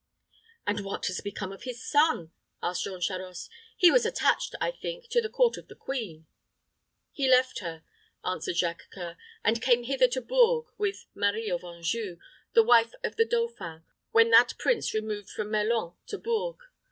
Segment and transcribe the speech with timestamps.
[0.65, 3.51] "And what has become of his son?" asked Jean Charost.
[3.77, 6.25] "He was attached, I think, to the court of the queen."
[7.11, 7.83] "He left her,"
[8.25, 12.17] answered Jacques C[oe]ur, "and came hither to Bourges with Marie of Anjou,
[12.53, 16.61] the wife of the dauphin, when that prince removed from Melun to Bourges.